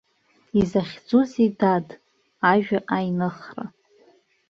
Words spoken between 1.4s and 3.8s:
дад, ажәа аиныхра?